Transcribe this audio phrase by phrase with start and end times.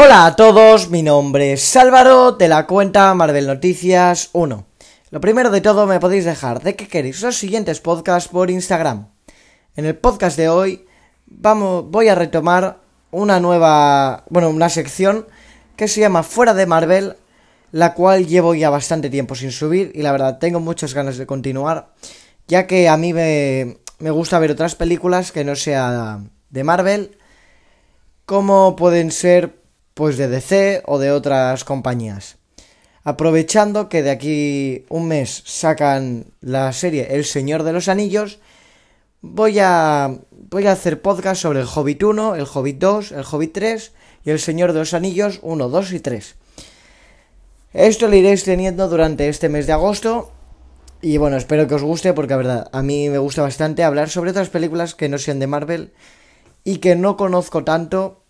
[0.00, 4.64] Hola a todos, mi nombre es Álvaro de la cuenta Marvel Noticias 1.
[5.10, 9.08] Lo primero de todo me podéis dejar de que queréis los siguientes podcasts por Instagram.
[9.74, 10.86] En el podcast de hoy
[11.26, 12.78] vamos, voy a retomar
[13.10, 15.26] una nueva, bueno, una sección
[15.74, 17.16] que se llama Fuera de Marvel,
[17.72, 21.26] la cual llevo ya bastante tiempo sin subir y la verdad tengo muchas ganas de
[21.26, 21.92] continuar,
[22.46, 26.20] ya que a mí me, me gusta ver otras películas que no sea
[26.50, 27.18] de Marvel,
[28.26, 29.58] como pueden ser
[29.98, 32.36] pues de DC o de otras compañías.
[33.02, 38.38] Aprovechando que de aquí un mes sacan la serie El Señor de los Anillos,
[39.22, 43.52] voy a voy a hacer podcast sobre el Hobbit 1, el Hobbit 2, el Hobbit
[43.52, 43.92] 3
[44.24, 46.36] y el Señor de los Anillos 1, 2 y 3.
[47.72, 50.30] Esto lo iréis teniendo durante este mes de agosto
[51.02, 54.10] y bueno, espero que os guste porque la verdad, a mí me gusta bastante hablar
[54.10, 55.92] sobre otras películas que no sean de Marvel
[56.62, 58.22] y que no conozco tanto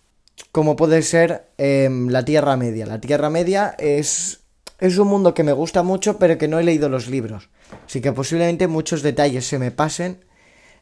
[0.51, 2.85] como puede ser em, la Tierra Media.
[2.85, 4.41] La Tierra Media es,
[4.79, 7.49] es un mundo que me gusta mucho pero que no he leído los libros.
[7.85, 10.25] Así que posiblemente muchos detalles se me pasen.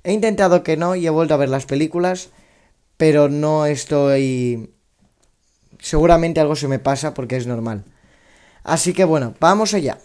[0.03, 2.29] He intentado que no y he vuelto a ver las películas,
[2.97, 4.73] pero no estoy...
[5.79, 7.83] Seguramente algo se me pasa porque es normal.
[8.63, 9.99] Así que bueno, vamos allá.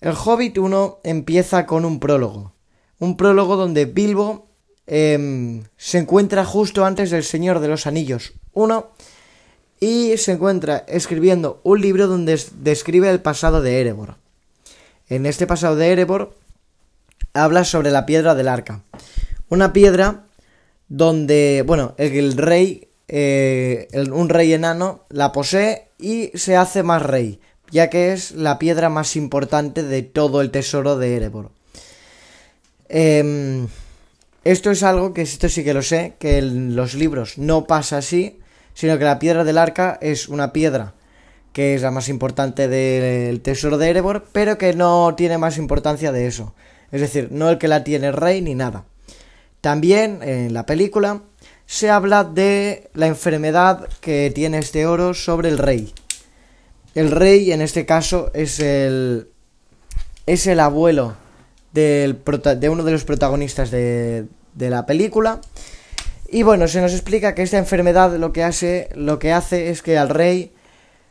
[0.00, 2.52] El Hobbit 1 empieza con un prólogo.
[2.98, 4.46] Un prólogo donde Bilbo
[4.86, 8.90] em, se encuentra justo antes del Señor de los Anillos 1
[9.80, 14.16] y se encuentra escribiendo un libro donde describe el pasado de Erebor.
[15.08, 16.34] En este pasado de Erebor
[17.34, 18.82] habla sobre la piedra del arca.
[19.48, 20.24] Una piedra
[20.88, 27.40] donde, bueno, el, rey, eh, un rey enano la posee y se hace más rey
[27.70, 31.50] ya que es la piedra más importante de todo el tesoro de Erebor.
[32.88, 33.68] Em,
[34.52, 37.98] esto es algo que esto sí que lo sé, que en los libros no pasa
[37.98, 38.38] así,
[38.74, 40.94] sino que la piedra del arca es una piedra
[41.52, 46.12] que es la más importante del tesoro de Erebor, pero que no tiene más importancia
[46.12, 46.54] de eso.
[46.92, 48.84] Es decir, no el que la tiene rey ni nada.
[49.62, 51.22] También en la película
[51.64, 55.92] se habla de la enfermedad que tiene este oro sobre el rey.
[56.94, 59.30] El rey, en este caso, es el.
[60.26, 61.16] es el abuelo
[61.76, 65.40] de uno de los protagonistas de, de la película.
[66.28, 69.82] Y bueno, se nos explica que esta enfermedad lo que hace, lo que hace es
[69.82, 70.52] que al rey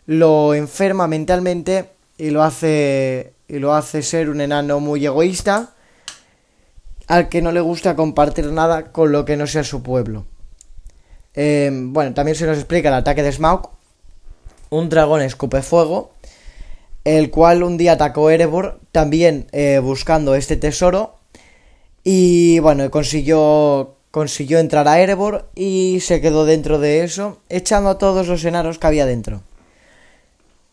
[0.06, 5.74] lo enferma mentalmente y lo hace y lo hace ser un enano muy egoísta
[7.08, 10.26] al que no le gusta compartir nada con lo que no sea su pueblo.
[11.36, 13.70] Eh, bueno, también se nos explica el ataque de Smaug,
[14.70, 16.14] un dragón escupe fuego,
[17.06, 21.16] el cual un día atacó Erebor, también eh, buscando este tesoro,
[22.04, 27.98] y bueno, consiguió, consiguió entrar a Erebor y se quedó dentro de eso, echando a
[27.98, 29.42] todos los enanos que había dentro.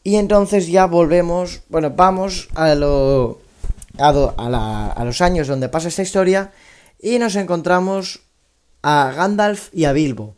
[0.05, 3.41] Y entonces ya volvemos, bueno, vamos a, lo,
[3.99, 6.51] a, a los años donde pasa esta historia
[7.01, 8.23] y nos encontramos
[8.83, 10.35] a Gandalf y a Bilbo.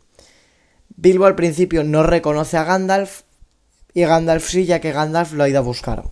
[0.97, 3.23] Bilbo al principio no reconoce a Gandalf
[3.95, 6.03] y Gandalf sí, ya que Gandalf lo ha ido a buscar.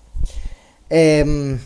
[0.89, 1.59] Em,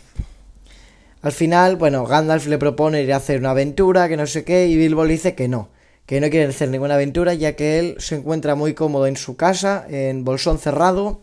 [1.21, 4.65] al final, bueno, Gandalf le propone ir a hacer una aventura, que no sé qué,
[4.65, 5.69] y Bilbo le dice que no,
[6.07, 9.37] que no quiere hacer ninguna aventura, ya que él se encuentra muy cómodo en su
[9.37, 11.21] casa, en bolsón cerrado,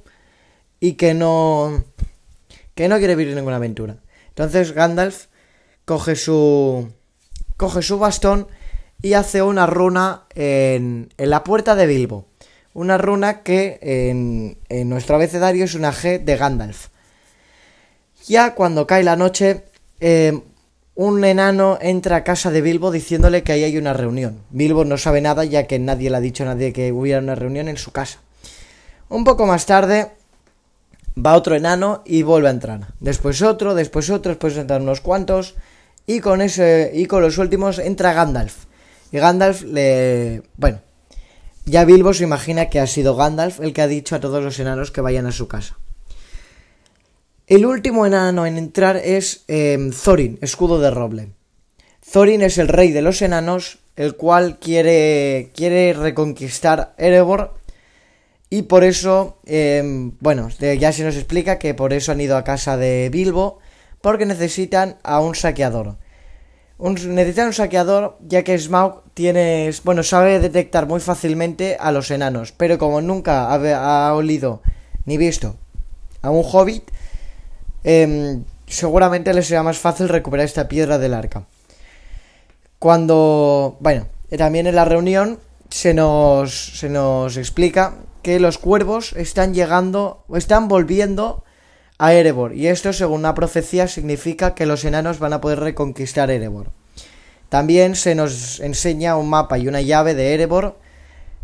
[0.78, 1.83] y que no,
[2.77, 3.97] que no quiere vivir ninguna aventura.
[4.28, 5.27] Entonces Gandalf
[5.84, 6.88] coge su,
[7.56, 8.47] coge su bastón
[9.03, 12.28] y hace una runa en, en la puerta de Bilbo
[12.75, 16.89] una runa que en, nuestro abecedario es una G de Gandalf.
[18.27, 19.65] Ya cuando cae la noche,
[20.01, 20.41] eh,
[20.97, 24.41] un enano entra a casa de Bilbo diciéndole que ahí hay una reunión.
[24.51, 27.34] Bilbo no sabe nada ya que nadie le ha dicho a nadie que hubiera una
[27.34, 28.19] reunión en su casa.
[29.09, 30.11] Un poco más tarde
[31.17, 32.89] va otro enano y vuelve a entrar.
[33.01, 35.55] Después otro, después otro, después entran unos cuantos
[36.07, 38.65] y con ese y con los últimos entra Gandalf.
[39.13, 40.81] Y Gandalf le, bueno,
[41.65, 44.59] ya Bilbo se imagina que ha sido Gandalf el que ha dicho a todos los
[44.59, 45.78] enanos que vayan a su casa.
[47.47, 51.28] El último enano en entrar es em, Thorin, escudo de roble.
[52.11, 57.55] Thorin es el rey de los enanos, el cual quiere, quiere reconquistar Erebor
[58.51, 62.45] y por eso, em, bueno, ya se nos explica que por eso han ido a
[62.45, 63.59] casa de Bilbo,
[64.01, 65.97] porque necesitan a un saqueador.
[66.76, 72.10] Un, necesitan un saqueador, ya que Smaug tiene, bueno, sabe detectar muy fácilmente a los
[72.10, 74.60] enanos, pero como nunca ha, olido
[75.04, 75.56] ni visto
[76.22, 76.91] a un hobbit,
[77.84, 81.44] em, seguramente le será más fácil recuperar esta piedra del arca.
[82.78, 84.06] Cuando, bueno,
[84.36, 85.38] también en la reunión
[85.71, 91.44] se nos, se nos explica que los cuervos están llegando, están volviendo
[91.99, 92.55] a Erebor.
[92.55, 96.71] Y esto, según una profecía, significa que los enanos van a poder reconquistar Erebor.
[97.49, 100.79] También se nos enseña un mapa y una llave de Erebor,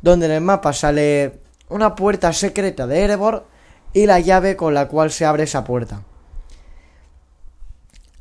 [0.02, 1.34] donde en el mapa sale
[1.68, 3.46] una puerta secreta de Erebor
[3.92, 6.02] y la llave con la cual se abre esa puerta.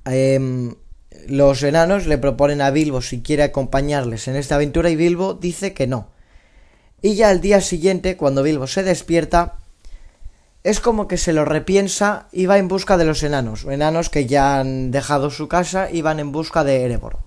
[0.06, 0.76] Em,
[1.28, 5.74] los enanos le proponen a Bilbo si quiere acompañarles en esta aventura y Bilbo dice
[5.74, 6.10] que no.
[7.02, 9.59] Y ya al día siguiente, cuando Bilbo se despierta,
[10.64, 14.26] es como que se lo repiensa y va en busca de los enanos, enanos que
[14.26, 17.18] ya han dejado su casa y van en busca de Erebor.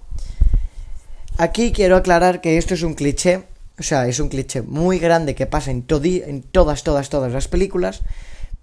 [1.38, 3.44] Aquí quiero aclarar que esto es un cliché,
[3.78, 7.48] o sea, es un cliché muy grande que pasa en, en todas, todas, todas las
[7.48, 8.02] películas,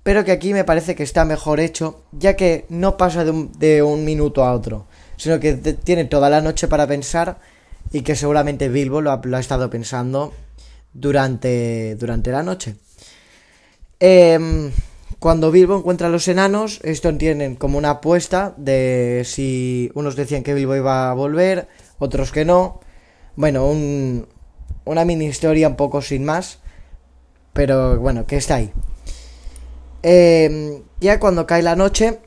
[0.04, 4.06] pero que aquí me parece que está mejor hecho, ya que no pasa de un,
[4.06, 4.86] minuto a otro,
[5.18, 7.40] sino que tiene toda la noche para pensar
[7.92, 10.32] y que seguramente Bilbo lo ha, estado pensando
[10.94, 12.76] durante, durante la noche.
[14.00, 14.72] Em,
[15.20, 20.44] cuando Bilbo encuentra a los enanos, esto tienen como una apuesta de si unos decían
[20.44, 21.68] que Bilbo iba a volver,
[22.00, 22.80] otros que no.
[23.36, 24.28] Bueno, un,
[24.86, 26.60] una mini historia un poco sin más,
[27.52, 28.72] pero bueno, que está ahí.
[30.02, 32.20] Em, ya cuando cae la noche,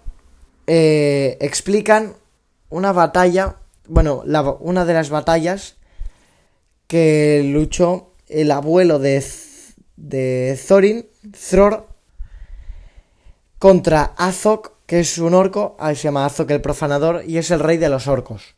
[0.67, 2.15] eh, explican
[2.69, 3.57] una batalla,
[3.89, 4.23] bueno,
[4.61, 5.77] una de las batallas
[6.87, 9.25] que luchó el abuelo de,
[9.97, 11.07] de Thorin,
[11.51, 11.89] Thror,
[13.59, 17.61] contra Azog, que es un orco, ahí se llama Azog el profanador, y es el
[17.61, 18.55] rey de los orcos.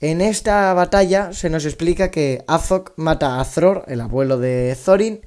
[0.00, 5.20] En esta batalla se nos explica que Azog mata a Thror, el abuelo de Thorin,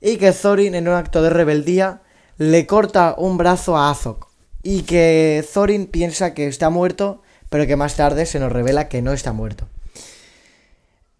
[0.00, 2.02] y que Thorin, en un acto de rebeldía,
[2.38, 4.26] le corta un brazo a Azog
[4.62, 9.00] y que Thorin piensa que está muerto, pero que más tarde se nos revela que
[9.00, 9.68] no está muerto.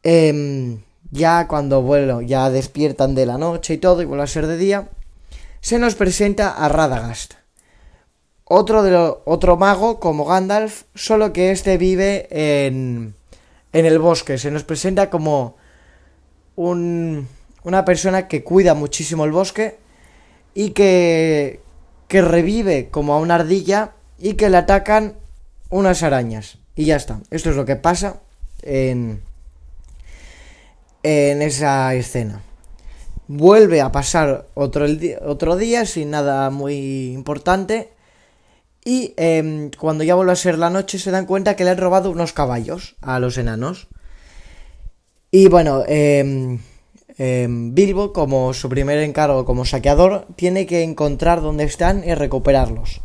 [0.02, 0.80] Em,
[1.10, 4.56] ya cuando, bueno, ya despiertan de la noche y todo, y vuelve a ser de
[4.56, 4.88] día,
[5.60, 7.34] se nos presenta a Radagast.
[8.44, 13.14] Otro, de otro mago como Gandalf, solo que este vive en,
[13.72, 14.38] en el bosque.
[14.38, 15.56] Se nos presenta como
[16.54, 17.28] un,
[17.64, 19.78] una persona que cuida muchísimo el bosque
[20.54, 21.60] y que,
[22.06, 25.16] que revive como a una ardilla y que le atacan
[25.70, 26.58] unas arañas.
[26.76, 27.20] Y ya está.
[27.30, 28.20] Esto es lo que pasa
[28.62, 29.22] en,
[31.06, 32.42] en esa escena.
[33.28, 34.86] Vuelve a pasar otro,
[35.24, 37.92] otro día sin nada muy importante.
[38.84, 41.78] Y em, cuando ya vuelve a ser la noche se dan cuenta que le han
[41.78, 43.88] robado unos caballos a los enanos.
[45.30, 46.58] Y bueno, eh,
[47.18, 53.00] Em, Bilbo, como su primer encargo como saqueador, tiene que encontrar dónde están y recuperarlos.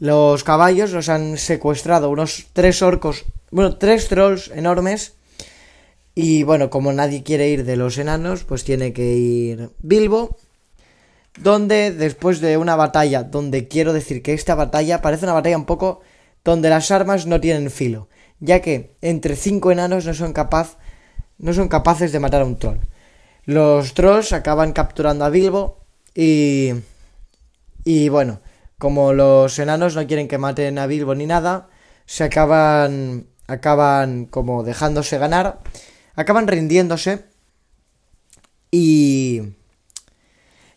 [0.00, 5.14] Los caballos los han secuestrado unos tres orcos, bueno, tres trolls enormes.
[6.14, 10.36] Y bueno, como nadie quiere ir de los enanos, pues tiene que ir Bilbo.
[11.38, 15.64] Donde después de una batalla, donde quiero decir que esta batalla parece una batalla un
[15.64, 16.00] poco
[16.44, 18.08] donde las armas no tienen filo,
[18.38, 20.76] ya que entre cinco enanos no son capaz,
[21.38, 22.78] no son capaces de matar a un troll.
[23.46, 25.80] Los trolls acaban capturando a Bilbo
[26.14, 26.72] y...
[27.86, 28.40] Y bueno,
[28.78, 31.68] como los enanos no quieren que maten a Bilbo ni nada,
[32.06, 33.26] se acaban...
[33.46, 35.60] acaban como dejándose ganar,
[36.14, 37.24] acaban rindiéndose
[38.70, 39.42] y...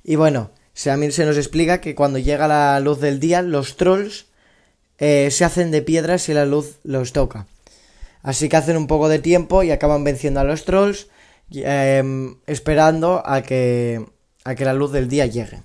[0.03, 0.51] Y bueno,
[0.81, 4.27] también se nos explica que cuando llega la luz del día, los trolls
[4.99, 7.45] eh, se hacen de piedra si la luz los toca.
[8.23, 11.07] Así que hacen un poco de tiempo y acaban venciendo a los trolls
[11.49, 14.05] Em, esperando a que,
[14.43, 15.61] a que la luz del día llegue.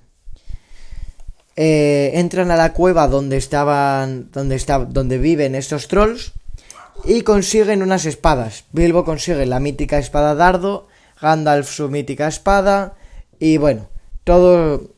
[1.55, 6.31] Eh, entran a la cueva donde estaban, donde, está, donde viven estos trolls
[7.03, 8.65] y consiguen unas espadas.
[8.71, 10.87] Bilbo consigue la mítica espada dardo,
[11.21, 12.95] Gandalf su mítica espada
[13.39, 13.89] y bueno,
[14.23, 14.91] todo,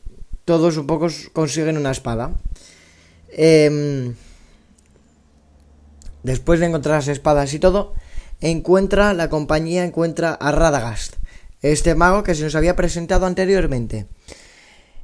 [0.44, 2.32] todos un poco consiguen una espada.
[3.30, 4.14] Em,
[6.22, 7.94] después de encontrar las espadas y todo,
[8.40, 11.14] encuentra, la compañía encuentra a Radagast,
[11.62, 14.06] este mago que se nos había presentado anteriormente.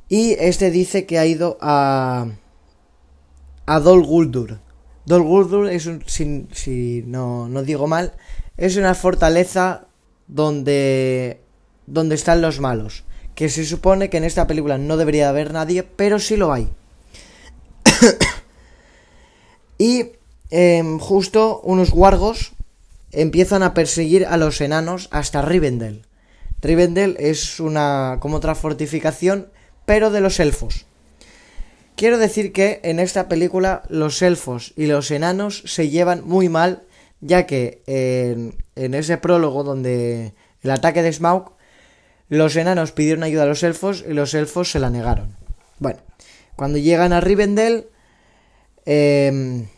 [0.09, 2.27] Y este dice que ha ido a,
[3.67, 4.61] a Dol Guldur.
[5.05, 8.13] Dol Guldur es un, si, no, no digo mal,
[8.57, 9.87] es una fortaleza
[10.29, 11.41] donde,
[11.87, 13.05] donde están los malos.
[13.35, 16.69] Que se supone que en esta película no debería haber nadie, pero sí lo hay.
[19.79, 20.13] y
[20.51, 22.53] em, justo unos guargos
[23.11, 26.03] empiezan a perseguir a los enanos hasta Rivendell.
[26.61, 29.49] Rivendell es una como otra fortificación,
[29.85, 30.87] pero de los elfos.
[32.03, 36.83] Quiero decir que en esta película los elfos y los enanos se llevan muy mal,
[37.21, 41.53] ya que en, ese prólogo donde el ataque de Smaug,
[42.29, 45.37] los enanos pidieron ayuda a los elfos y los elfos se la negaron.
[45.79, 46.01] Bueno,
[46.57, 47.87] cuando llegan a Rivendell,
[48.85, 49.69] em,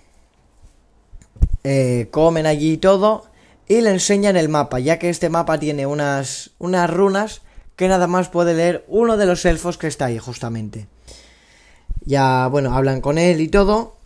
[1.62, 3.26] eh, comen allí todo
[3.69, 7.43] y le enseñan el mapa, ya que este mapa tiene unas, unas runas
[7.76, 10.88] que nada más puede leer uno de los elfos que está ahí justamente.
[12.05, 13.97] Ya, bueno, hablan con él y todo.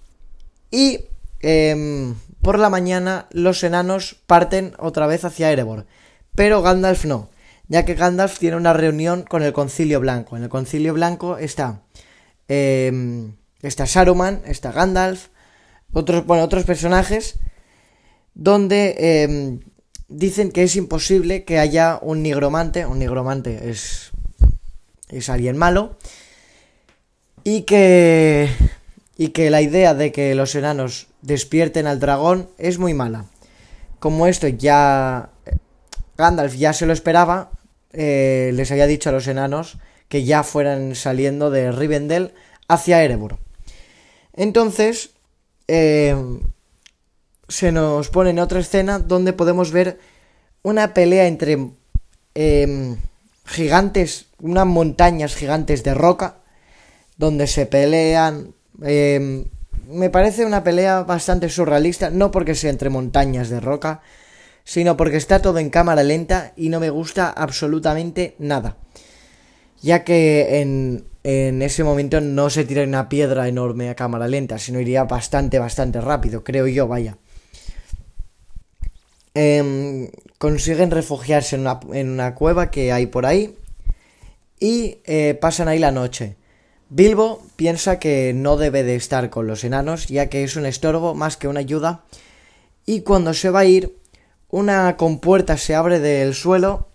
[0.71, 1.00] Y
[1.40, 5.87] em, por la mañana los enanos parten otra vez hacia Erebor.
[6.35, 7.31] Pero Gandalf no,
[7.69, 10.37] ya que Gandalf tiene una reunión con el Concilio Blanco.
[10.37, 11.83] En el Concilio Blanco está,
[12.49, 13.31] eh,
[13.62, 15.28] está Saruman, está Gandalf,
[15.93, 17.38] otros, bueno, otros personajes,
[18.35, 19.61] donde em,
[20.09, 24.12] dicen que es imposible que haya un nigromante, un nigromante es,
[25.09, 25.99] es alguien malo,
[27.45, 28.49] y que,
[29.16, 33.25] y que la idea de que los enanos despierten al dragón es muy mala.
[33.99, 35.30] Como esto ya
[36.16, 37.50] Gandalf ya se lo esperaba,
[37.92, 39.78] eh, les había dicho a los enanos
[40.09, 42.33] que ya fueran saliendo de Rivendell
[42.66, 43.38] hacia Erebor.
[44.35, 45.11] Entonces,
[45.66, 46.16] eh,
[47.49, 49.99] se nos pone en otra escena donde podemos ver
[50.62, 51.71] una pelea entre
[52.35, 52.97] em,
[53.45, 56.38] gigantes, unas montañas gigantes de roca,
[57.18, 58.54] donde se pelean.
[58.82, 59.44] Em,
[59.88, 64.00] me parece una pelea bastante surrealista, no porque sea entre montañas de roca,
[64.64, 68.76] sino porque está todo en cámara lenta y no me gusta absolutamente nada.
[69.82, 74.58] Ya que en, en ese momento no se tira una piedra enorme a cámara lenta,
[74.58, 77.18] sino iría bastante, bastante rápido, creo yo, vaya.
[79.34, 83.56] Em, consiguen refugiarse en una, en una, cueva que hay por ahí
[84.58, 86.37] y eh, pasan ahí la noche.
[86.90, 91.14] Bilbo piensa que no debe de estar con los enanos ya que es un estorbo
[91.14, 92.04] más que una ayuda
[92.87, 93.95] y cuando se va a ir
[94.49, 96.88] una compuerta se abre del suelo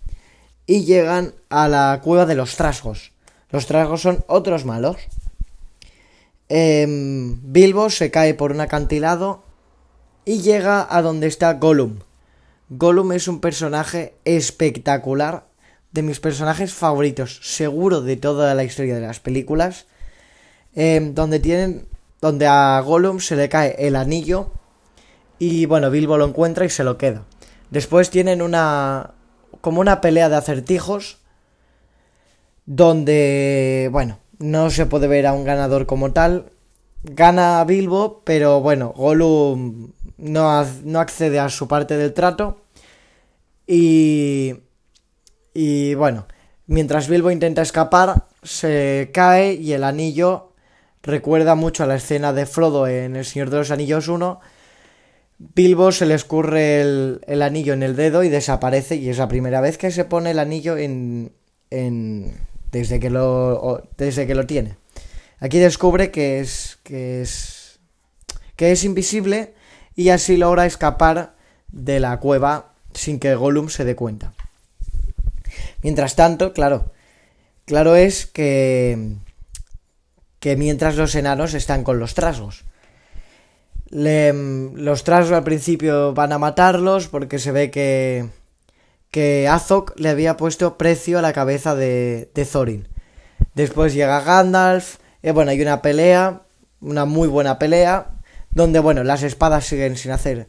[0.66, 3.12] y llegan a la cueva de los trasgos.
[3.50, 4.96] Los trasgos son otros malos.
[6.48, 9.44] Em, Bilbo se cae por un acantilado
[10.24, 12.00] y llega a donde está Gollum.
[12.70, 15.44] Gollum es un personaje espectacular,
[15.94, 19.86] de mis personajes favoritos, seguro de toda la historia de las películas,
[20.74, 21.86] em, donde tienen,
[22.20, 24.50] donde a Gollum se le cae el anillo
[25.38, 27.22] y bueno, Bilbo lo encuentra y se lo queda.
[27.70, 29.12] Después tienen una,
[29.60, 31.18] como una pelea de acertijos,
[32.66, 36.50] donde, bueno, no se puede ver a un ganador como tal.
[37.04, 42.62] Gana Bilbo, pero bueno, Gollum no, no accede a su parte del trato.
[43.66, 44.54] Y,
[45.54, 46.26] y bueno,
[46.66, 50.52] mientras Bilbo intenta escapar, se cae y el anillo
[51.02, 54.40] recuerda mucho a la escena de Frodo en El Señor de los Anillos 1.
[55.38, 59.60] Bilbo se le escurre el, anillo en el dedo y desaparece y es la primera
[59.60, 61.32] vez que se pone el anillo en,
[61.70, 62.34] en
[62.72, 64.76] desde que lo desde que lo tiene.
[65.40, 67.78] Aquí descubre que es que es
[68.56, 69.54] que es invisible
[69.94, 71.36] y así logra escapar
[71.68, 74.33] de la cueva sin que Gollum se dé cuenta.
[75.82, 76.92] Mientras tanto, claro,
[77.64, 79.16] claro es que
[80.40, 82.64] que mientras los enanos están con los trasgos.
[83.88, 84.32] Le,
[84.74, 88.26] los trasgos al principio van a matarlos porque se ve que
[89.10, 92.88] que Azog le había puesto precio a la cabeza de, de Thorin.
[93.54, 96.42] Después llega Gandalf, y bueno, hay una pelea,
[96.80, 98.10] una muy buena pelea,
[98.50, 100.48] donde bueno, las espadas siguen sin hacer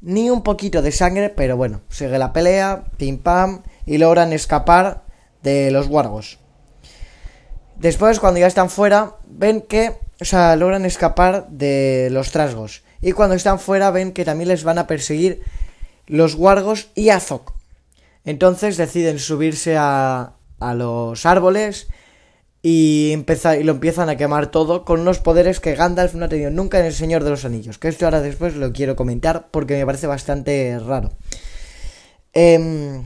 [0.00, 5.04] ni un poquito de sangre, pero bueno, sigue la pelea, pim pam, y logran escapar
[5.42, 6.38] de los guargos.
[7.76, 12.82] Después, cuando ya están fuera, ven que, o sea, logran escapar de los trasgos.
[13.00, 15.42] Y cuando están fuera, ven que también les van a perseguir
[16.06, 17.54] los guargos y Azog.
[18.24, 21.88] Entonces deciden subirse a, a los árboles
[22.62, 26.50] y, y lo empiezan a quemar todo con unos poderes que Gandalf no ha tenido
[26.50, 27.78] nunca en El Señor de los Anillos.
[27.78, 31.12] Que esto ahora después lo quiero comentar porque me parece bastante raro.
[32.34, 33.00] Eh,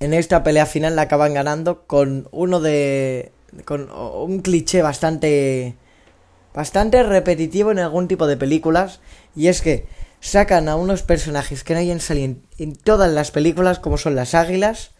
[0.00, 3.32] en esta pelea final la acaban ganando con uno de...
[3.64, 5.76] con un cliché bastante...
[6.52, 9.00] bastante repetitivo en algún tipo de películas.
[9.34, 9.86] Y es que
[10.20, 14.34] sacan a unos personajes que no hayan salido en todas las películas como son las
[14.34, 14.92] águilas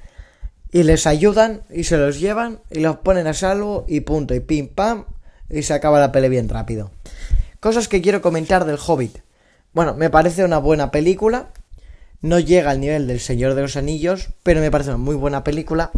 [0.71, 4.41] y les ayudan y se los llevan y los ponen a salvo y punto y
[4.41, 5.07] pim pam
[5.49, 6.91] y se acaba la pelea bien rápido.
[7.61, 9.19] Cosas que quiero comentar del Hobbit.
[9.73, 11.49] Bueno, me parece una buena película.
[12.25, 15.45] No llega al nivel del Señor de los Anillos, pero me parece una muy buena
[15.45, 15.91] película.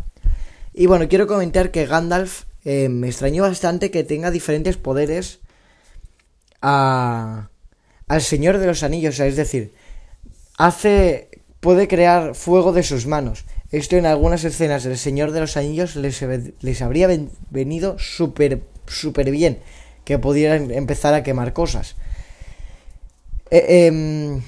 [0.75, 5.39] Y bueno, quiero comentar que Gandalf eh, me extrañó bastante que tenga diferentes poderes
[6.61, 7.49] a,
[8.09, 9.21] al Señor de los Anillos.
[9.21, 9.73] es decir,
[10.59, 11.31] hace
[11.61, 13.45] puede crear fuego de sus manos.
[13.71, 16.25] Esto en algunas escenas del Señor de los Anillos les,
[16.61, 17.09] les habría
[17.51, 19.61] venido súper, súper bien
[20.05, 21.95] que pudieran empezar a quemar cosas.
[23.49, 24.43] Eh, em,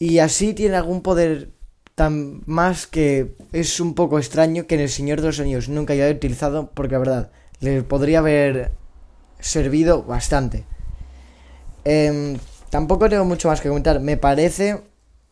[0.00, 1.50] y así tiene algún poder
[1.94, 5.92] tan más que es un poco extraño que en el Señor de los Anillos nunca
[5.92, 7.30] haya utilizado porque la verdad
[7.60, 8.72] le podría haber
[9.40, 10.64] servido bastante.
[11.84, 12.38] Em,
[12.70, 14.00] tampoco tengo mucho más que comentar.
[14.00, 14.80] Me parece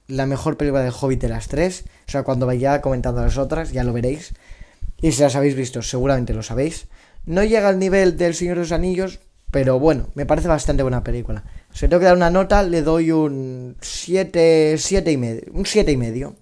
[0.07, 1.85] la mejor película de Hobbit de las tres.
[2.07, 4.35] O sea, cuando vaya comentando las otras, ya lo veréis.
[5.01, 6.89] Y si las habéis visto, seguramente lo sabéis.
[7.25, 9.21] No llega al nivel del Señor de los Anillos,
[9.51, 11.45] pero bueno, me parece bastante buena película.
[11.79, 15.43] Si tengo que dar una nota, le doy un 7, 7 y medio.
[15.53, 16.35] Un 7 y medio.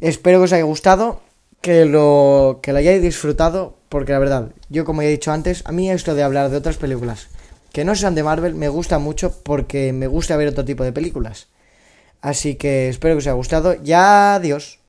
[0.00, 1.20] Espero que os haya gustado,
[1.60, 5.70] que lo, que lo hayáis disfrutado, porque la verdad, yo como he dicho antes, a
[5.70, 7.28] mí esto de hablar de otras películas
[7.72, 10.92] que no sean de Marvel me gusta mucho porque me gusta ver otro tipo de
[10.92, 11.46] películas.
[12.20, 13.80] Así que espero que os haya gustado.
[13.84, 14.80] Ya adiós.